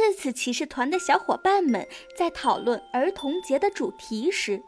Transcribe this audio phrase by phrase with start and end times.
[0.00, 1.84] 这次骑士团的小伙伴们
[2.16, 4.62] 在讨论儿童节的主题时，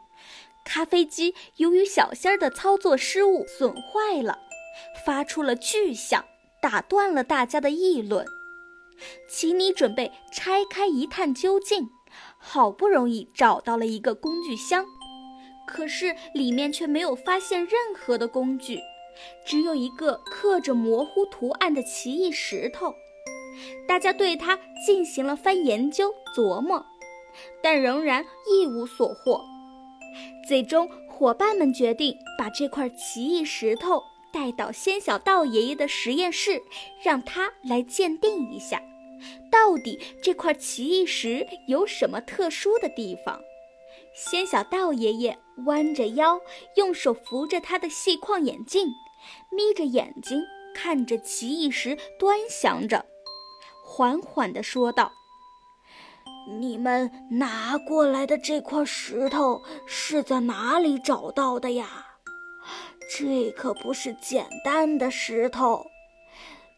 [0.65, 4.39] 咖啡机由于小仙儿的操作失误损坏了，
[5.05, 6.25] 发出了巨响，
[6.61, 8.25] 打断了大家的议论。
[9.29, 11.87] 奇尼准备拆开一探究竟，
[12.37, 14.85] 好不容易找到了一个工具箱，
[15.65, 18.81] 可是里面却没有发现任何的工具，
[19.45, 22.93] 只有一个刻着模糊图案的奇异石头。
[23.87, 26.85] 大家对它进行了番研究琢磨，
[27.61, 29.41] 但仍然一无所获。
[30.47, 34.03] 最终，伙伴们决定把这块奇异石头
[34.33, 36.61] 带到仙小道爷爷的实验室，
[37.03, 38.81] 让他来鉴定一下，
[39.51, 43.39] 到底这块奇异石有什么特殊的地方。
[44.13, 46.41] 仙小道爷爷弯着腰，
[46.75, 48.87] 用手扶着他的细框眼镜，
[49.49, 50.41] 眯着眼睛
[50.75, 53.05] 看着奇异石，端详着。
[54.01, 55.11] 缓缓地说道
[56.59, 62.07] ：“你们拿过来的这块石头是在哪里找到的呀？
[63.15, 65.85] 这可不是简单的石头。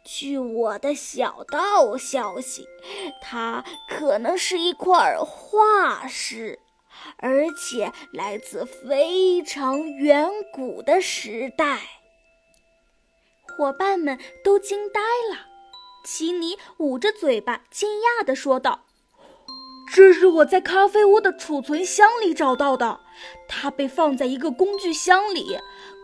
[0.04, 2.68] 据我的小道消息，
[3.22, 6.60] 它可能是一块化石，
[7.20, 11.80] 而且来自非常远古的时代。”
[13.56, 15.00] 伙伴们都惊呆
[15.34, 15.53] 了。
[16.04, 18.82] 奇尼捂着嘴巴，惊讶地说道
[19.94, 23.00] ：“这是我在咖啡屋的储存箱里找到的，
[23.48, 25.58] 它被放在一个工具箱里。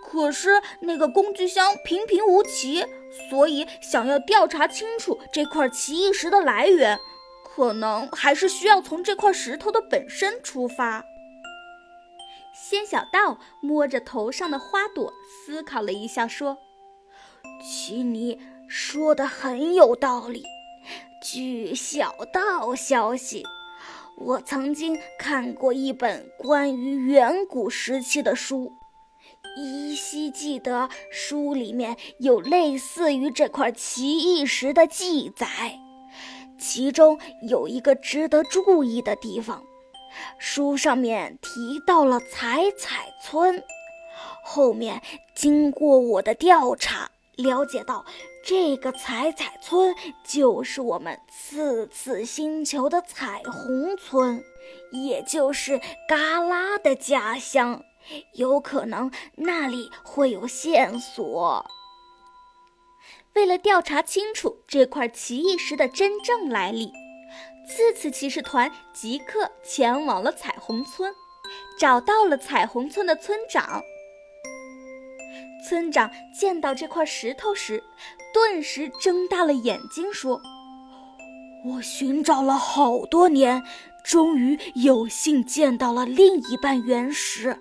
[0.09, 2.85] 可是那个工具箱平平无奇，
[3.29, 6.97] 所以想要调查清楚这块奇异石的来源，
[7.43, 11.03] 可能还是需要从这块石头的本身出发。”
[12.55, 15.13] 仙小道摸着头上的花朵，
[15.45, 16.57] 思考了一下，说
[17.61, 20.43] ：“奇尼。”说的很有道理。
[21.23, 23.43] 据小道消息，
[24.15, 28.71] 我曾经看过一本关于远古时期的书，
[29.57, 35.79] 依稀记得书里面有类似于这块奇异石的记载。
[36.59, 37.19] 其中
[37.49, 39.63] 有一个值得注意的地方，
[40.37, 43.63] 书上面提到了彩彩村。
[44.43, 45.01] 后面
[45.35, 47.09] 经过我的调查，
[47.41, 48.05] 了解到。
[48.41, 54.41] 这个彩彩村就是我们次次星球的彩虹村，
[54.91, 57.83] 也就是嘎拉的家乡，
[58.33, 61.65] 有可能那里会有线索。
[63.33, 66.91] 为了调查清楚这块奇异石的真正来历，
[67.67, 71.13] 次次骑士团即刻前往了彩虹村，
[71.77, 73.83] 找到了彩虹村的村长。
[75.69, 77.83] 村长见到这块石头时，
[78.33, 80.41] 顿时睁大了眼睛，说
[81.63, 83.61] ：“我寻找了好多年，
[84.03, 87.55] 终于有幸见到了另一半原石。”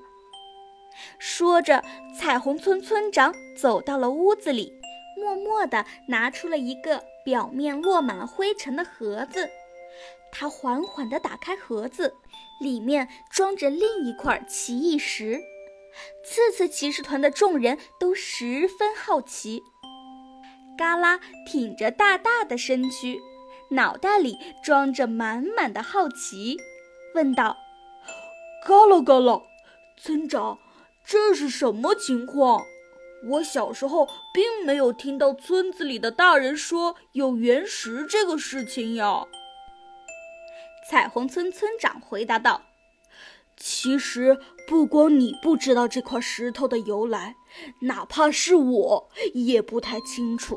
[1.20, 1.84] 说着，
[2.18, 4.72] 彩虹村村长走到了屋子里，
[5.14, 9.46] 默默地拿出了一个表面落满了灰尘的盒子。
[10.32, 12.14] 他缓缓地打开盒子，
[12.62, 15.38] 里面装着另一块奇异石。
[16.24, 19.62] 次次骑士团的众人都十分好奇。
[20.76, 23.20] 嘎拉挺着大大的身躯，
[23.70, 26.56] 脑袋里装着满满的好奇，
[27.14, 27.56] 问道
[28.64, 29.42] ：“嘎啦嘎啦，
[29.96, 30.58] 村长，
[31.04, 32.64] 这是什么情况？
[33.30, 39.24] 我小时候并没有听到村子里的大人说有原石这个事情呀。”
[40.88, 42.67] 彩虹村村长回答道。
[43.60, 47.34] 其实不光你不知道这块石头的由来，
[47.80, 50.56] 哪怕是我也不太清楚。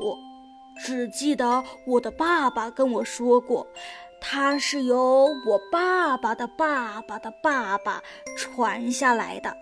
[0.86, 3.68] 只记得我的爸爸跟我说过，
[4.20, 8.02] 它是由我爸爸的爸爸的爸爸
[8.38, 9.56] 传下来的，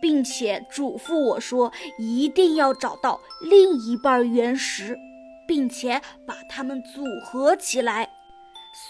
[0.00, 4.98] 并且嘱咐我说一定要找到另一半原石，
[5.46, 8.08] 并且把它们组合起来。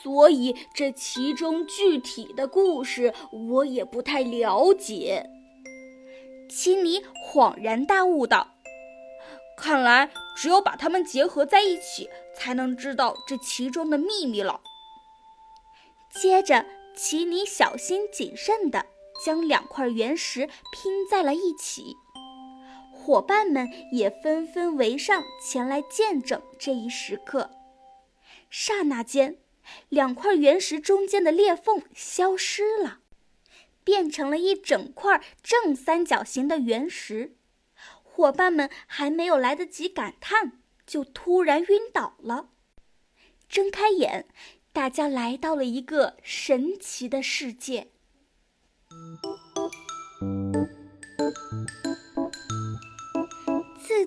[0.02, 5.28] 所以，这其中具体的故事我也不太了解。
[6.48, 8.48] 奇尼恍然大悟道
[9.58, 14.60] ：“看来只有把它们结合在一起，才能知道这其中的秘密了。”
[16.10, 16.64] 接着，
[16.96, 18.86] 奇尼小心谨慎地
[19.24, 21.94] 将两块原石拼在了一起，
[22.92, 27.50] 伙伴们也纷纷围上前来见证这一时刻。
[28.48, 29.39] 刹那间。
[29.88, 33.00] 两块原石中间的裂缝消失了，
[33.84, 37.36] 变成了一整块正三角形的原石。
[38.02, 42.50] 伙伴们还没有来得及感叹，就突然晕倒了。
[43.48, 44.26] 睁开眼，
[44.72, 47.88] 大家来到了一个神奇的世界。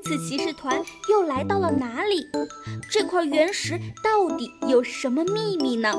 [0.05, 2.27] 这次骑士团又来到了哪里？
[2.91, 5.93] 这块原石到底有什么秘密呢？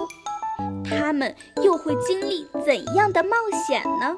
[0.85, 3.31] 他们又会经历怎样的冒
[3.67, 4.15] 险呢？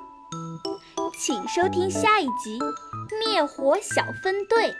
[1.17, 2.59] 请收听下一集
[3.29, 4.75] 《灭火小分队》。